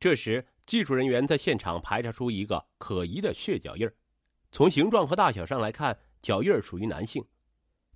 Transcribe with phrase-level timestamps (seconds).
[0.00, 3.92] 这时，技术人员在现场排查出一个可疑的血脚印儿，
[4.52, 7.24] 从形状和大小上来看，脚印儿属于男性。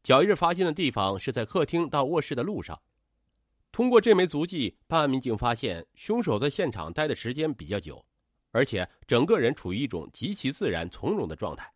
[0.02, 2.80] 脚印发现的地方是在客厅到卧室的路上。
[3.70, 8.04] 通过这枚足迹，办案民警发现凶手在现场待的时间比较久，
[8.50, 11.72] 而且整个人处于一种极其自然从容的状态。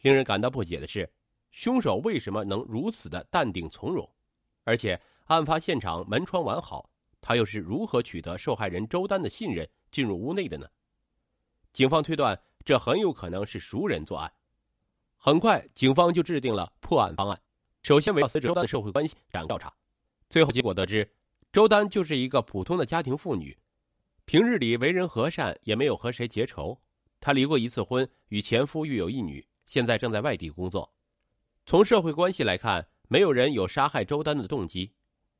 [0.00, 1.06] 令人感到不解的是，
[1.50, 4.10] 凶手为什么能如此的淡定从容？
[4.64, 6.88] 而且案发现场门窗完好。
[7.20, 10.66] 他又是如何取得受害人周丹的信任进入屋内的呢？
[11.72, 14.32] 警方推断，这很有可能是熟人作案。
[15.16, 17.40] 很快，警方就制定了破案方案。
[17.82, 19.72] 首先围绕死者周丹的社会关系展开调查。
[20.28, 21.08] 最后结果得知，
[21.52, 23.56] 周丹就是一个普通的家庭妇女，
[24.24, 26.80] 平日里为人和善，也没有和谁结仇。
[27.20, 30.90] 她离过一次婚，与前夫育有一女，现在正在外地工作。
[31.66, 34.92] 从社会关系来看，没有人有杀害周丹的动机。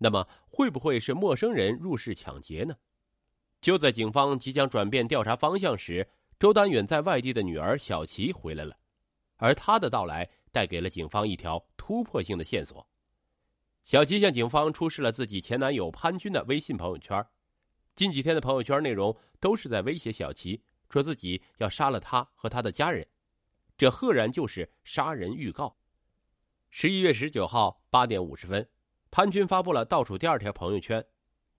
[0.02, 2.74] 那么会不会是陌生人入室抢劫呢？
[3.60, 8.78] 就在警方即将转变调查方向时，周丹远在外地的女儿小琪回来了，
[9.36, 12.88] 而她的到来带给了警方一条突破性的线索。
[13.84, 17.22] 小琪向警方出示了自己前男友潘军的微信朋友圈，
[17.94, 23.06] 近几天的朋友圈内容都是在威胁小琪，说自己要杀了他和他的家人，
[23.76, 25.76] 这赫然就是杀人预告。
[26.70, 28.66] 十一月十九号八点五十分。
[29.10, 31.04] 潘军发布了倒数第二条朋友圈，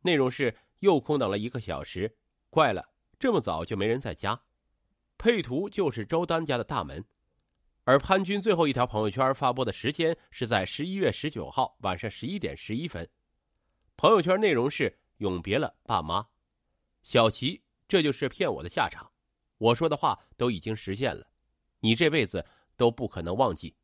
[0.02, 2.18] 内容是又空等了一个小时，
[2.50, 4.42] 怪了，这么早就没人在家。
[5.18, 7.04] 配图就是周丹家的大门，
[7.84, 13.08] 而潘军最后一条朋友圈发布的时间是在十一月十九号晚上十一点十一分。
[13.98, 16.26] 朋友圈内容是永别了爸妈，
[17.04, 19.12] 小齐，这就是骗我的下场。
[19.58, 21.28] 我说的话都已经实现了，
[21.82, 22.44] 你这辈子
[22.78, 23.76] 都不可能忘记。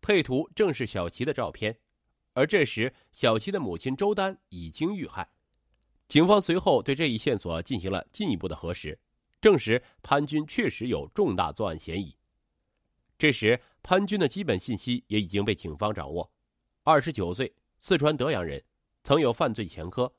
[0.00, 1.78] 配图正是小齐的照片。
[2.38, 5.28] 而这时，小琪的母亲周丹已经遇害。
[6.06, 8.96] 警方随后对这一线索进行了进一步的核实，
[9.40, 12.16] 证实潘军确实有重大作案嫌疑。
[13.18, 16.30] 这时，潘军的基本信息也已经被警方掌握：
[16.84, 18.62] 二十九岁，四川德阳人，
[19.02, 20.14] 曾有犯罪前科，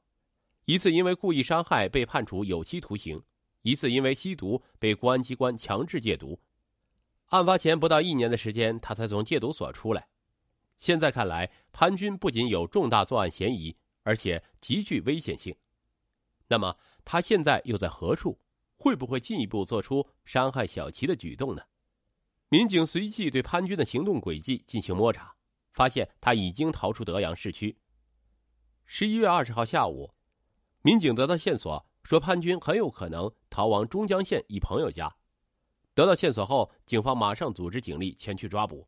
[0.66, 3.24] 一次因为故意伤害被判处有期徒刑，
[3.62, 6.38] 一次因为吸毒被公安机关强制戒毒。
[7.28, 10.06] 案发前不到一年的时间，他才从戒毒所出来。
[10.80, 15.56] 现在看来，潘军不仅有重大作案嫌疑，而且极具危险性。
[16.48, 16.76] 那么，
[17.06, 18.40] 他现在又在何处？
[18.78, 21.62] 会不会进一步做出伤害小琪的举动呢？
[22.48, 25.36] 民警随即对潘军的行动轨迹进行摸查，
[25.74, 27.78] 发现他已经逃出德阳市区。
[28.86, 30.14] 十一月二十号下午，
[30.82, 35.14] 民警得到线索，说潘军很有可能逃往中江县一朋友家。
[35.94, 38.88] 得到线索后，警方马上组织警力前去抓捕。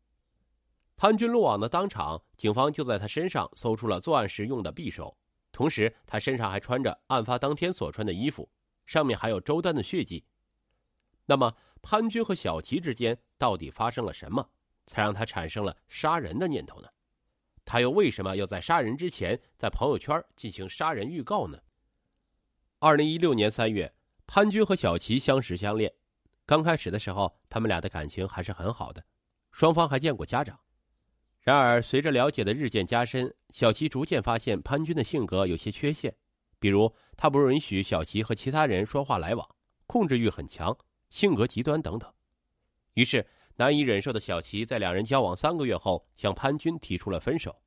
[1.02, 5.18] 潘军落网的当场，警方就在他身上搜出了作案时用的匕首，
[5.50, 8.48] 同时他身上还穿着案发当天所穿的衣服，
[8.86, 10.24] 上面还有周丹的血迹。
[11.26, 11.52] 那么，
[11.82, 14.48] 潘军和小齐之间到底发生了什么，
[14.86, 16.88] 才让他产生了杀人的念头呢？
[17.64, 21.58] 他又为什么要在杀人之前在朋友圈进行杀人预告呢？
[22.78, 23.92] 二零一六年三月，
[24.24, 25.92] 潘军和小齐相识相恋，
[26.46, 29.04] 刚开始的时候，他们俩的感情还是很好的，
[29.50, 30.56] 双方还见过家长。
[31.42, 36.14] 然而，随着了解的日渐加深，小齐逐渐发现潘军的性格有些缺陷，
[36.60, 39.48] 比如他不允许小齐和其他人说话来往，
[39.88, 40.76] 控制欲很强，
[41.10, 42.08] 性格极端等等。
[42.94, 43.26] 于是，
[43.56, 47.60] 难以忍受的小齐在两人交往三个月后，向潘军提出了分手。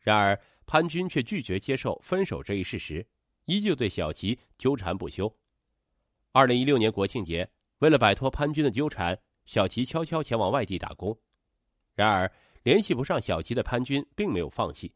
[0.00, 3.06] 然而，潘军却拒绝接受分手这一事实，
[3.44, 5.32] 依旧对小齐纠缠不休。
[6.32, 7.48] 二零一六年国庆节，
[7.78, 9.16] 为了摆脱潘军的纠缠，
[9.46, 11.16] 小齐悄悄前往外地打工。
[11.94, 12.30] 然而，
[12.68, 14.92] 联系不上小齐的潘军并没有放弃，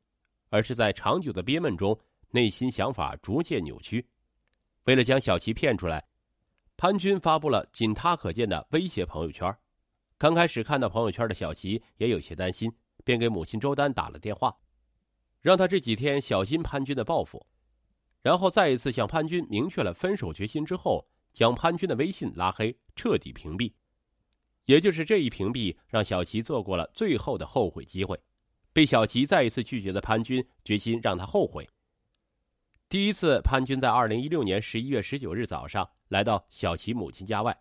[0.51, 4.07] 而是在长久的憋闷中，内心想法逐渐扭曲。
[4.85, 6.07] 为了将小齐骗出来，
[6.77, 9.51] 潘军发布了仅他可见的威胁朋友圈。
[10.19, 12.71] 刚开始看到朋友圈的小齐也有些担心，
[13.05, 14.55] 便给母亲周丹打了电话，
[15.41, 17.43] 让他这几天小心潘军的报复。
[18.21, 23.73] 然后再一次向潘军明确了分手决心之后，将潘军的微信拉黑，彻底屏蔽。
[24.65, 28.21] 也就是这一屏蔽，让小齐错过了最后的后悔机会。
[28.73, 31.69] 被小齐再一次拒绝的潘军，决心让他后悔。
[32.89, 37.59] 第一次，潘军在二零一六年十一月十九日早上来到小齐母亲家外，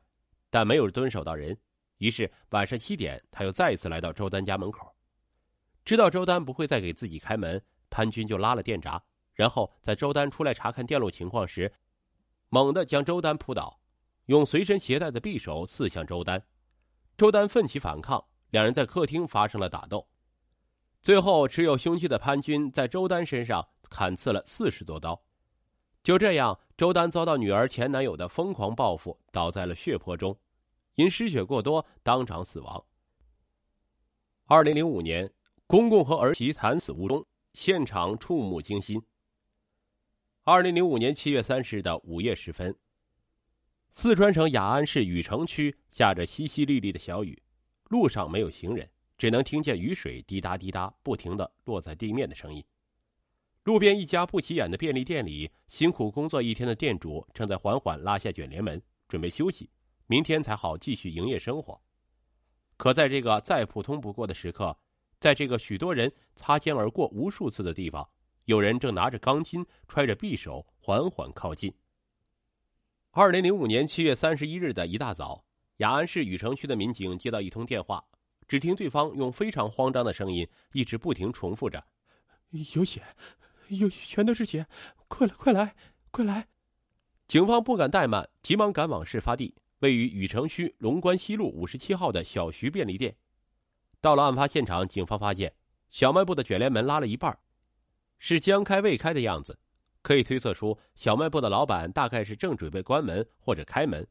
[0.49, 1.57] 但没有蹲守到人。
[1.97, 4.93] 于是晚上七点，他又再一次来到周丹家门口。
[5.83, 9.03] 知道周丹不会再给自己开门，潘军就拉了电闸，
[9.33, 11.71] 然后在周丹出来查看电路情况时，
[12.49, 13.79] 猛地将周丹扑倒，
[14.27, 16.41] 用随身携带的匕首刺向周丹。
[17.21, 20.07] 周丹奋起反抗，两人在客厅发生了打斗，
[21.03, 25.21] 最后持有凶器的潘军在周丹身上砍刺了四十多刀。
[26.01, 30.35] 就这样，周丹遭到女儿前男友的疯狂报复，倒在了血泊中，
[30.95, 32.83] 因失血过多当场死亡。
[34.47, 35.31] 二零零五年，
[35.67, 37.23] 公公和儿媳惨死屋中，
[37.53, 38.99] 现场触目惊心。
[40.43, 42.75] 二零零五年七月三十日的午夜时分，
[43.93, 47.39] 四川省雅安市禹城区下着淅淅沥沥的小雨，
[47.89, 52.63] 路上没有行人，只能听见雨水滴答滴答不停的落在地面的声音。
[53.65, 59.69] 路边一家不起眼的便利店里，辛苦工作一天的店主正在缓缓拉下卷帘门，准备休息，
[60.07, 61.79] 明天才好继续营业生活。
[62.77, 64.75] 可在这个再普通不过的时刻，
[65.19, 68.09] 在这个许多人擦肩而过无数次的地方，
[68.45, 71.71] 有人正拿着钢筋，揣着匕首，缓缓靠近。
[73.13, 75.43] 二零零五年七月三十一日的一大早，
[75.77, 78.01] 雅安市禹城区的民警接到一通电话，
[78.47, 81.83] 只听对方用非常慌张的声音一直不停重复着
[82.73, 83.03] ：“有血。”
[83.67, 84.65] 有全都是血，
[85.09, 85.75] 快来快来
[86.09, 86.47] 快来！
[87.27, 93.13] 警方不敢怠慢，急忙赶往事发地，位于禹城区龙关西路五十七号的小徐便利店。
[93.99, 95.53] 到了案发现场，警方发现
[95.89, 97.37] 小卖部的卷帘门拉了一半，
[98.19, 99.59] 是将开未开的样子，
[100.01, 104.07] 可以推测出小卖部的老板大概是正准备关门或者开门。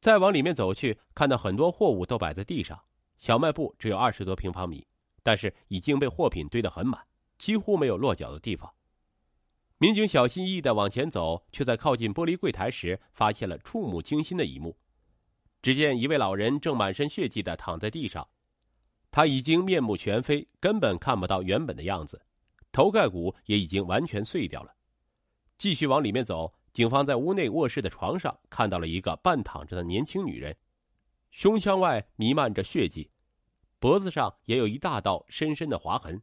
[0.00, 2.78] 再往里面走去，看到很多货物都摆在地上。
[3.18, 4.86] 小卖部只有二十多平方米，
[5.22, 7.00] 但是已经被货品堆得很满。
[7.36, 8.72] 几乎没有落脚的地方。
[9.78, 14.78] 民警小心翼翼的往前走，却在靠近玻璃柜台时，发现了触目惊心的一幕。
[15.60, 18.28] 只见一位老人正满身血迹的躺在地上，
[19.10, 22.22] 他已经面目全非，根本看不到原本的样子，
[22.70, 24.73] 头盖骨也已经完全碎掉了。
[25.56, 30.56] 继续往里面走，警方在屋内卧室的床上看到了一个半躺着的年轻女人，
[31.30, 33.10] 胸腔外弥漫着血迹，
[33.78, 36.20] 脖子上也有一大道深深的划痕。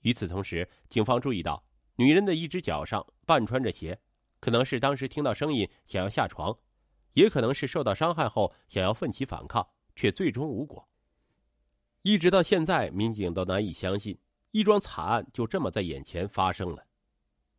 [0.00, 1.64] 与此同时，警方注意到
[1.96, 4.00] 女人的一只脚上半穿着鞋，
[4.40, 6.56] 可能是当时听到声音想要下床，
[7.12, 10.88] 也可能是受到伤害后想要奋起反抗，却最终无果。
[12.02, 14.18] 一直到现在，民警都难以相信
[14.50, 16.84] 一桩惨案就这么在眼前发生了。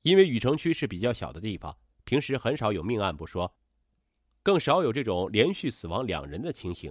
[0.03, 3.53] 因为禹城区是比较小的地方，平时很少有命案不说，
[4.41, 6.89] 更少有这种连续死亡两人的情形，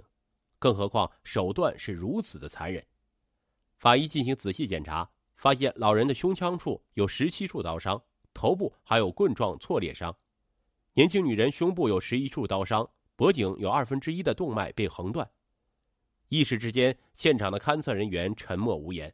[0.59, 2.85] 更何况手段是如此的残忍。
[3.77, 5.09] 法医进行仔细检查。
[5.35, 8.01] 发现老人的胸腔处有十七处刀伤，
[8.33, 10.09] 头部还有棍状挫裂伤；
[10.93, 15.29] 年轻女人胸部有十一处刀伤，脖颈有二分之一的动脉被横断。
[16.29, 19.13] 一时之间，现场的勘测人员沉默无言。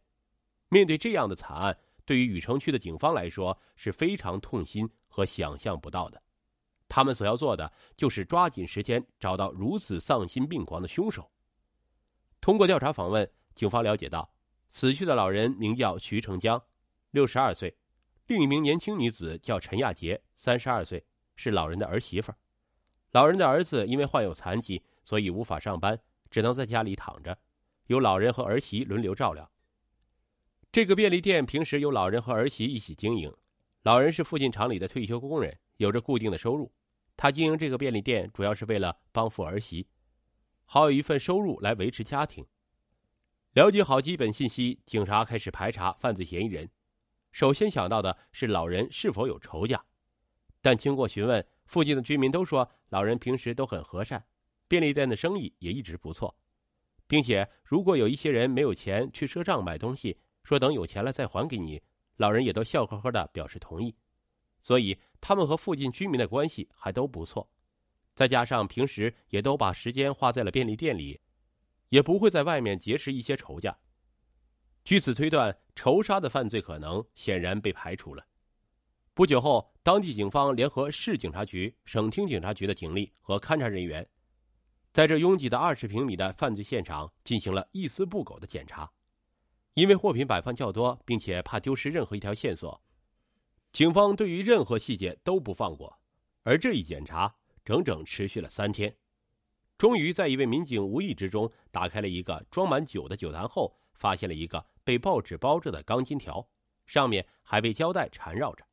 [0.67, 1.75] 面对这样的惨案，
[2.09, 6.19] 对于禹城区的警方来说是非常痛心和想象不到的。
[6.87, 11.29] 他们所要做的就是抓紧时间找到如此丧心病狂的凶手。
[12.41, 14.33] 通过调查访问，警方了解到。
[14.71, 16.59] 死去的老人名叫徐成江，
[17.11, 17.69] 六十二岁；
[18.25, 21.05] 另一名年轻女子叫陈亚杰，三十二岁，
[21.35, 22.33] 是老人的儿媳妇。
[23.11, 25.99] 老人的儿子因为患有残疾，所以无法上班，
[26.31, 27.37] 只能在家里躺着，
[27.85, 29.51] 由老人和儿媳轮流照料。
[30.71, 33.33] 这个便利店平时由老人和儿媳一起经营，
[33.81, 36.71] 老人是附近厂里的退休工人，有着固定的收入。
[37.17, 39.87] 他经营这个便利店主要是为了帮扶儿媳，
[40.65, 42.45] 好有一份收入来维持家庭。
[43.53, 46.69] 了解好基本信息，警察开始排查犯罪嫌疑人。
[47.31, 49.83] 首先想到的是老人是否有仇家，
[50.61, 54.23] 但经过询问，附近的居民都说老人平时都很和善，
[54.67, 56.37] 便利店的生意也一直不错，
[57.07, 61.81] 并且如果有一些人没有钱去赊账买东西，说等有钱了再还给你，
[62.17, 63.95] 老人也都笑呵呵的表示同意。
[64.61, 67.49] 所以他们和附近居民的关系还都不错，
[68.13, 71.19] 再加上平时也都把时间花在了便利店里。
[71.89, 73.75] 也不会在外面结识一些仇家。
[74.83, 78.23] 据此推断，仇杀的犯罪可能显然被排除了。
[79.15, 84.07] 不久后，当地警方联合市警察局、省厅警察局的警力和勘查人员，
[84.93, 88.87] 在这拥挤的二十平米的犯罪现场进行了一丝不苟的检查。
[89.79, 92.81] 因为货品摆放较多，并且怕丢失任何一条线索，
[93.71, 96.01] 警方对于任何细节都不放过。
[96.43, 97.33] 而这一检查
[97.63, 98.93] 整整持续了三天。
[99.77, 106.45] 终于在一位民警无意之中打开了一个装满酒的酒坛后，发现了一个被报纸包着的钢筋条，
[106.85, 108.65] 上面还被胶带缠绕着。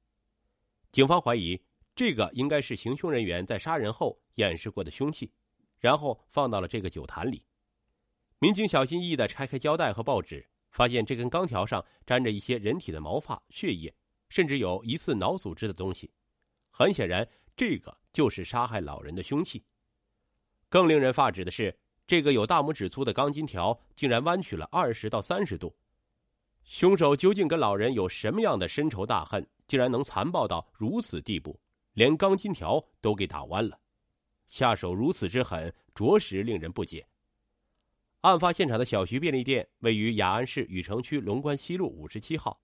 [0.91, 1.63] 警方怀疑
[1.95, 5.31] 这个应该是行凶人员在杀人后掩饰过的凶器，
[5.79, 7.45] 然后放到了这个酒坛里。
[8.41, 13.91] 民警小心翼翼的拆开胶带和报纸，发现这根钢条上沾着一些人体的毛发、血液，
[14.29, 16.11] 甚至有疑似脑组织的东西。
[16.71, 19.65] 很显然，这个就是杀害老人的凶器。
[20.69, 21.75] 更令人发指的是，
[22.07, 25.75] 这个有大拇指粗的钢筋条竟然弯曲了二十到三十度。
[26.63, 31.59] 凶手究竟跟老人有什么样的深仇大恨，竟然能残暴到如此地步，
[31.95, 33.81] 连钢筋条都给打弯了，
[34.51, 37.09] 下手如此之狠，着实令人不解。
[38.27, 42.61] 案发现场的小徐便利店位于雅安市禹城区龙关西路五十七号，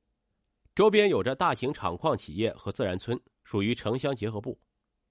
[0.75, 4.59] 周边有着大型厂矿企业和自然村，属于城乡结合部。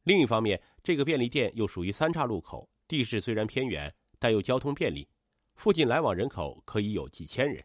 [0.04, 5.08] 另一方面，这个便利店又属于三岔路口，地势虽然偏远，但又交通便利，
[5.56, 7.64] 附近来往人口可以有几千人。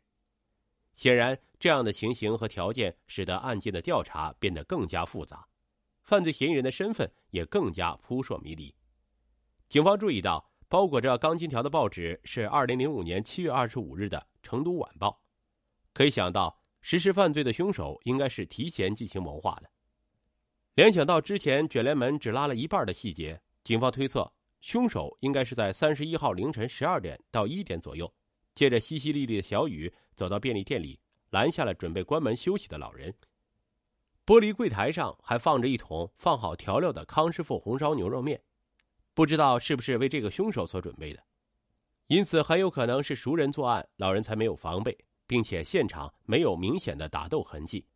[0.95, 5.45] 显然，这样的情形和条件使得案件的调查变得更加复杂，
[6.03, 8.73] 犯罪嫌疑人的身份也更加扑朔迷离。
[9.67, 15.09] 警方注意到，包裹着钢筋条的报纸是二零零五年七月二十五日的《成都晚报》，
[15.93, 19.71] 可以想到，实施犯罪的凶手应该是提前进行谋划的。
[20.75, 28.13] 联想到之前卷帘门只拉了一半的细节，警方推测，凶手应该是在三十一号凌晨十二点到一点左右。
[28.53, 30.99] 借着淅淅沥沥的小雨，走到便利店里，
[31.31, 33.15] 拦下了准备关门休息的老人。
[34.25, 38.43] 玻璃柜台上还放着一桶放好调料的康师傅红烧牛肉面，
[39.17, 41.23] 不知道是不是为这个凶手所准备的，
[42.09, 44.95] 因此很有可能是熟人作案，老人才没有防备，
[45.27, 47.87] 并且现场没有明显的打斗痕迹。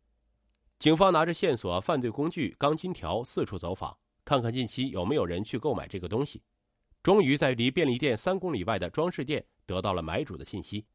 [0.79, 6.41] 警方拿着线索、犯罪工具钢筋条四处走访，看看近期有没有人去购买这个东西。
[7.03, 10.87] 终于在离便利店三公里外的装饰店得到了买主的信息。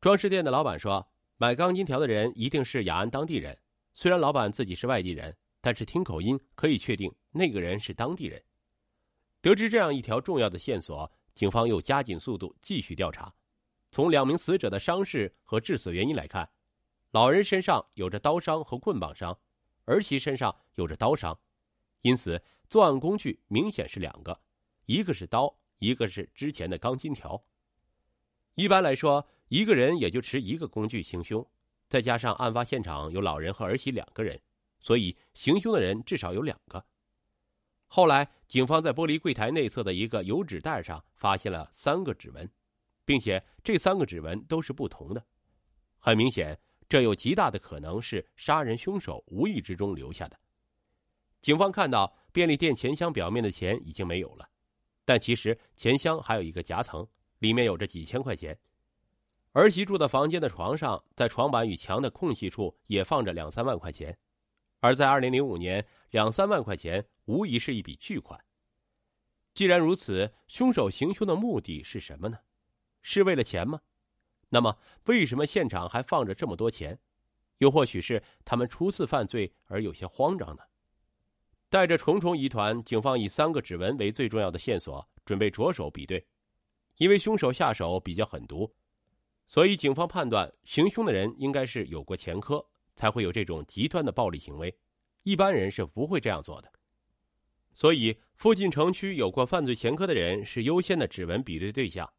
[0.00, 3.54] 装饰店的老板说，买钢筋条的人一定是雅安当地人。
[3.92, 8.42] 虽然老板自己是外地人，但是听口音可以确定那个人是当地人。
[9.46, 13.32] 得知这样一条重要的线索，警方又加紧速度继续调查。
[13.92, 16.50] 从两名死者的伤势和致死原因来看，
[17.12, 19.38] 老人身上有着刀伤和棍棒伤，
[19.84, 21.38] 儿媳身上有着刀伤，
[22.02, 24.36] 因此作案工具明显是两个。
[24.86, 27.40] 一个是刀，一个是之前的钢筋条。
[28.56, 31.48] 一般来说，一个人也就持一个工具行凶，
[31.86, 34.42] 再加上案发现场有老人和儿媳两个人，
[34.80, 36.84] 所以行凶的人至少有两个。
[37.88, 42.50] 后来，警方在玻璃柜台内侧的一个油纸袋上发现了三个指纹，
[43.04, 45.24] 并且这三个指纹都是不同的。
[45.98, 50.38] 很明显，这有极大的可能是杀人凶手无意之中留下的。
[51.40, 54.48] 警方看到便利店钱箱表面的钱已经没有了。
[55.04, 57.06] 但其实钱箱还有一个夹层，
[57.38, 58.58] 里面有着几千块钱。
[59.52, 64.18] 儿媳住的房间的床上，在床板与墙的空隙处也放着两三万块钱。
[64.86, 68.40] 而在二零零五年，两三万块钱无疑是一笔巨款。
[69.52, 72.38] 既然如此，凶手行凶的目的是什么呢？
[73.02, 73.80] 是为了钱吗？
[74.50, 77.00] 那么，为什么现场还放着这么多钱？
[77.58, 80.62] 又或许是他们初次犯罪而有些慌张呢？
[81.68, 86.24] 带着重重疑团，警方以三个指纹为最重要的线索，准备着手比对。
[86.98, 88.72] 因为凶手下手比较狠毒，
[89.48, 92.64] 所以警方判断行凶的人应该是有过前科，
[92.96, 94.76] 才会有这种极端的暴力行为。
[95.22, 96.72] 一般人是不会这样做的。
[97.74, 102.10] 所以，附近城区有过犯罪前科的人是优先的指纹比对对象。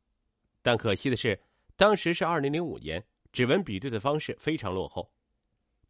[0.61, 1.41] 但可惜的是，
[1.75, 5.11] 当时是二零零五年，指纹比对的方式非常落后，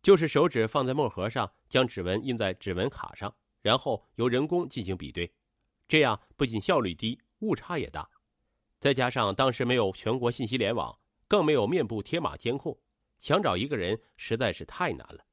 [0.01, 3.34] 就是手指放在墨盒上，将指纹印在指纹卡上。
[3.62, 5.29] 然后由人工进行比对，
[5.88, 8.08] 这样不仅效率低，误差也大。
[8.79, 12.77] 再加上当时没有全国信息联网，更没有面部贴码监控，
[13.19, 15.25] 想找一个人实在是太难了。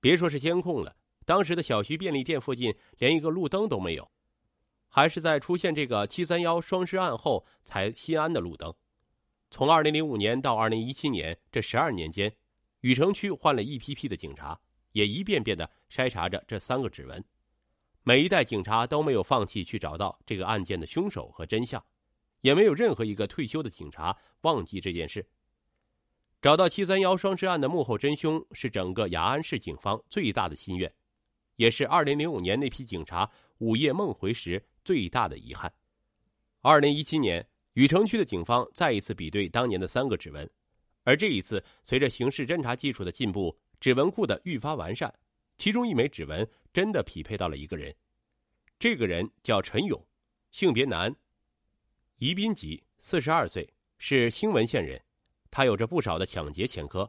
[0.00, 4.10] 别说是监控了，当时的小区便利店附近连一个路灯都没有，
[4.88, 8.74] 还是在出现这个七三幺双尸案后才新安的路灯。
[9.50, 12.34] 从二零零五年到二零一七年这十二年间，
[12.80, 14.60] 禹城区换了一批批的警察，
[14.92, 17.24] 也一遍遍的筛查着这三个指纹。
[18.02, 21.82] 每一代警察都没有放弃去找到这个案件的凶手和真相，
[22.42, 25.26] 也没有任何一个退休的警察忘记这件事。
[26.44, 30.92] 找到七三幺双尸案的幕后真凶是整个雅安市警方最大的心愿，
[31.56, 35.72] 也是二零零五年那批警察午夜梦回时最大的遗憾。
[36.60, 40.46] 二零一七年，禹城区的警方再一次比对当年的三个指纹，
[41.04, 45.10] 而这一次，随着刑事侦查技术的进步，指纹库的愈发完善。
[45.56, 47.96] 其中一枚指纹真的匹配到了一个人，
[48.78, 50.06] 这个人叫陈勇，
[50.50, 51.16] 性别男，
[52.18, 55.02] 宜宾籍，四十二岁，是兴文县人。
[55.54, 57.08] 他有着不少的抢劫前科，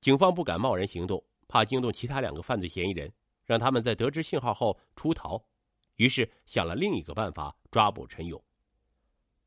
[0.00, 3.12] 警方不敢贸然行动，怕惊动其他两个犯罪嫌疑人，
[3.44, 5.44] 让他们在得知信号后出逃。
[5.96, 8.42] 于是想了另一个办法抓捕陈勇。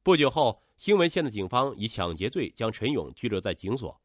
[0.03, 3.99] 不久后，兴文县的警方以抢劫罪将陈勇拘留在警所。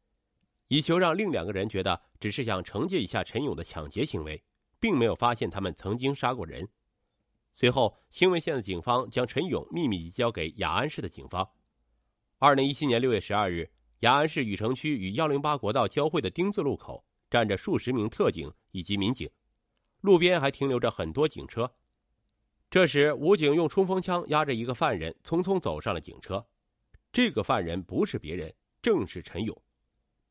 [0.67, 4.43] 以求让另两个人觉得只是想惩戒一下陈勇的抢劫行为，
[4.79, 6.67] 并没有发现他们曾经杀过人。
[7.51, 11.47] 随后，兴文县的警方将陈勇秘密移交给雅安市的警方。
[12.39, 13.71] 二零一七年六月十二日，
[14.03, 19.29] 雅安市禹城区与幺零八国道交汇的丁字路口，站着数十名特警以及民警，
[20.01, 21.71] 路边还停留着很多警车。
[22.69, 26.45] 这时，武警用冲锋枪压着一个犯人，匆匆走上了警车。
[27.13, 29.57] 这个犯人不是别人，正是陈勇。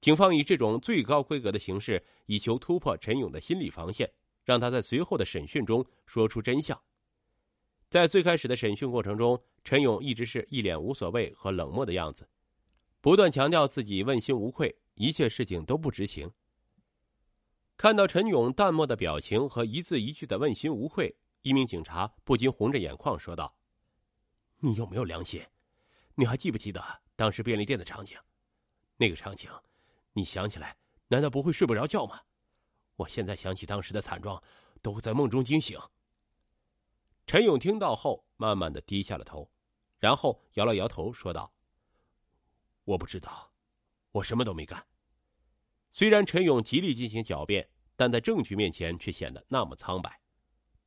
[0.02, 4.06] 警方以这种最高规格的形式，以求突破陈勇的心理防线，
[4.44, 6.78] 让他在随后的审讯中说出真相。
[7.88, 12.28] 在最开始的审讯过程中，陈勇一直是一脸无所谓和冷漠的样子，
[13.02, 16.32] 不断强调自己问心无愧，一切事情都不执行。
[17.76, 21.14] 看到陈勇淡漠的表情和一字一句的问心无愧。
[21.42, 23.52] 一名警察不禁红着眼眶说道
[24.62, 25.44] ：“你有没有良心？
[26.14, 26.80] 你还记不记得
[27.16, 28.16] 当时便利店的场景？
[28.96, 29.50] 那个场景，
[30.12, 30.76] 你想起来
[31.08, 32.20] 难道不会睡不着觉吗？
[32.94, 34.40] 我现在想起当时的惨状，
[34.80, 35.76] 都会在梦中惊醒。”
[37.26, 39.50] 陈勇听到后，慢慢的低下了头，
[39.98, 41.52] 然后摇了摇头，说道
[42.84, 43.52] ：“我不知道，
[44.10, 44.84] 我什么都没干。”
[45.92, 50.20] 虽然陈勇极力进行狡辩，但在证据面前却显得那么苍白。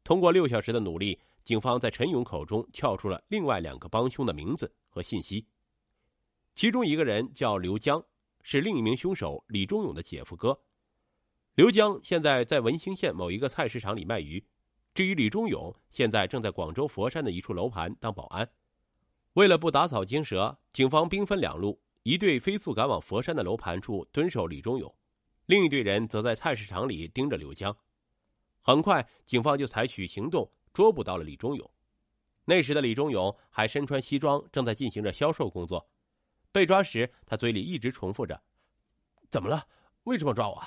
[0.04, 5.48] 通过六小时的努力，警方在陈勇口中撬出了另外两个帮凶的名字和信息。
[6.56, 8.04] 其中一个人叫刘江，
[8.42, 10.60] 是另一名凶手李忠勇的姐夫哥。
[11.56, 14.44] 刘江现在在文兴县某一个菜市场里卖鱼，
[14.94, 18.50] 至于李忠勇，现在正在广州佛山的一处楼盘当保安。
[19.34, 24.96] 为了不打草惊蛇，警方兵分两路：一队飞速赶往佛山的楼盘处蹲守李忠勇，
[25.48, 27.76] 另一队人则在菜市场里盯着刘江。
[28.62, 31.68] 很快，警方就采取行动，捉捕到了李忠勇。
[32.44, 35.90] 那时的李忠勇还身穿西装，正在进行着销售工作。
[36.52, 38.40] 被抓时，他嘴里一直重复着
[39.32, 39.68] ：“怎么了？
[40.04, 40.64] 为什么抓我？”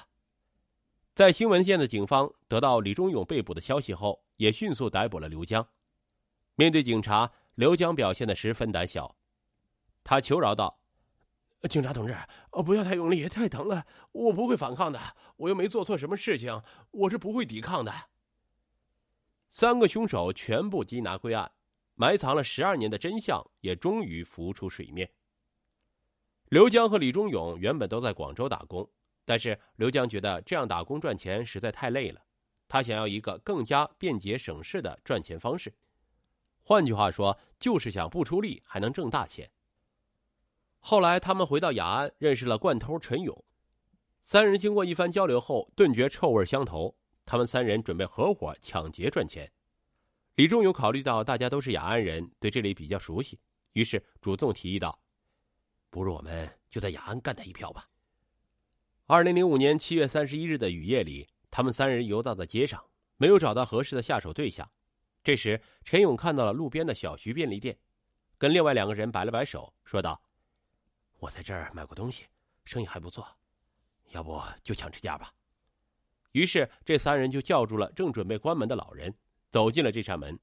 [1.14, 5.64] 在新闻县的警方得到李忠勇被捕的消息后，也迅速逮捕了刘江。
[6.56, 9.14] 面对警察，刘江表现的十分胆小，
[10.02, 10.80] 他求饶道
[11.62, 12.16] ：“警察同志，
[12.64, 15.00] 不要太用力，太疼了，我不会反抗的。
[15.36, 16.62] 我又没做错什么事情，
[16.92, 17.92] 我是不会抵抗的。”
[19.50, 21.50] 三个凶手全部缉拿归案，
[21.94, 25.10] 埋藏了十二年的真相也终于浮出水面。
[26.50, 28.88] 刘江和李忠勇原本都在广州打工，
[29.24, 32.22] 但是刘江觉得这样打工赚钱实在太累了，
[32.68, 35.74] 他想要一个更加便捷省事的赚钱方式，
[36.62, 39.50] 换句话说，就是想不出力还能挣大钱。
[40.80, 43.44] 后来，他们回到雅安，认识了惯偷陈勇。
[44.22, 46.94] 三人经过一番交流后，顿觉臭味相投。
[47.26, 49.50] 他们三人准备合伙抢劫赚钱。
[50.36, 53.38] 李忠勇考虑到大家都是雅安人，对这里比较熟悉，
[53.72, 54.98] 于是主动提议道
[55.90, 57.86] ：“不如我们就在雅安干他一票吧。”
[59.06, 62.82] 二零零五年七月三十一日的雨夜里，他们三人游荡在街上，
[63.16, 64.70] 没有找到合适的下手对象。
[65.22, 67.76] 这时，陈勇看到了路边的小徐便利店，
[68.38, 70.22] 跟另外两个人摆了摆手，说道。
[71.18, 72.24] 我在这儿买过东西，
[72.64, 73.26] 生意还不错，
[74.10, 75.32] 要不就抢这家吧。
[76.32, 79.12] 于是这三人就叫住了正准备关门的老人，
[79.50, 80.38] 走进了这扇门，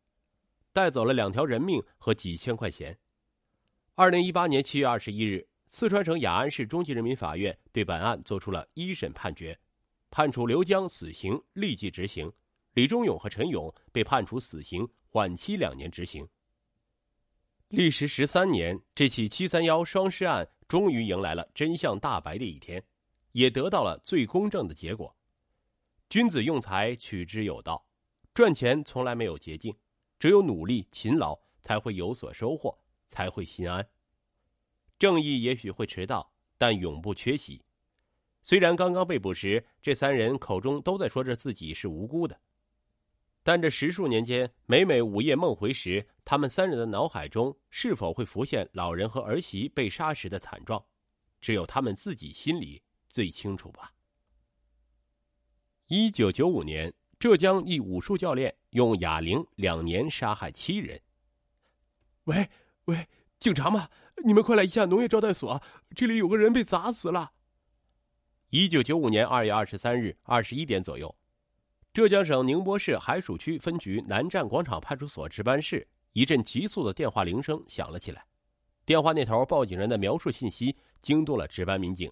[0.73, 2.97] 带走了两条人命和几千块钱。
[3.93, 9.57] 二零一八年七月二十一日，四川省雅安市中级人民法院对本案作出了一审判决，
[10.09, 12.29] 判处刘江死刑立即执行，
[12.73, 16.27] 李忠勇和陈勇被判处死刑缓期两年执行。
[17.69, 20.47] 历时十三年，这起“七三幺”双尸案。
[20.67, 22.83] 终于迎来了真相大白的一天，
[23.31, 25.15] 也得到了最公正的结果。
[26.09, 27.85] 君子用财，取之有道。
[28.33, 29.75] 赚钱从来没有捷径，
[30.19, 33.87] 只有努力勤劳，才会有所收获，才会心安。
[34.99, 37.63] 正义也许会迟到，但永不缺席。
[38.41, 42.39] 虽然刚刚被捕时，这三人口中都在说着自己是无辜的。
[43.45, 50.83] 但这十数年间，每每午夜梦回时，他们三人的脑海中是否会浮现老人和儿媳被杀时的惨状，
[51.39, 53.93] 只有他们自己心里最清楚吧。
[55.85, 60.99] 一九九五年，浙江一武术教练用哑铃两年杀害七人。
[62.23, 62.49] 喂
[62.85, 63.87] 喂，警察吗？
[64.25, 67.31] 你们快来一下农业招待所，这里有个人被砸死了。
[68.49, 71.15] 一九九五年二月二十三日二十一点左右。
[71.95, 78.25] 浙江省宁波市海曙区分局南站广场派出所值班室，一阵急促的电话铃声响了起来。
[78.85, 82.11] 电话那头报警人的描述信息惊动了值班民警。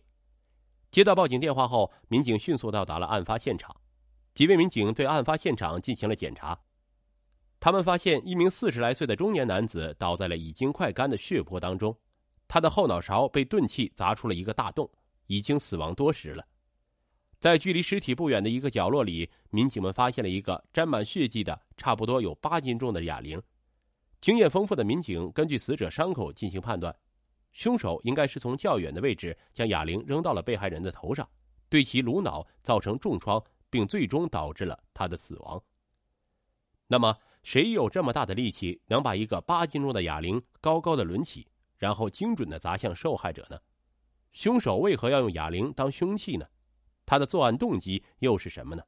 [0.89, 3.76] 接到报警电话后，民警迅速到达了案发现场。
[4.34, 6.58] 几位民警对案发现场进行了检查，
[7.60, 11.93] 他们发现一名四十来岁的中年男子倒在了已经快干的血泊当中，
[12.48, 14.89] 他的后脑勺被钝器砸出了一个大洞，
[15.28, 16.46] 已经死亡多时了。
[17.43, 23.41] 在距离尸体不远的一个角落里，民警们发现了一个沾满血迹的、差不多有八斤重的哑铃。
[24.21, 26.95] 经验丰富的民警根据死者伤口进行判断，
[27.51, 31.27] 凶手应该是从较远的位置将哑铃扔到了被害人的头上，
[31.67, 35.62] 对其颅脑造成重创，并最终导致了他的死亡。
[36.88, 41.45] 那么，谁有这么大的力气，能把一个八斤重的哑铃高高的抡起，
[41.77, 43.60] 然后精准的砸向受害者呢？
[44.32, 46.45] 凶手为何要用哑铃当凶器呢？
[47.06, 48.84] 他的作案动机又是什么呢？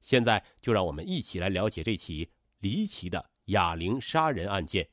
[0.00, 4.88] 现在就让我们一起来了解这起离奇的哑铃杀人案件。